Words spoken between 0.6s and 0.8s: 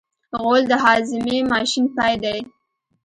د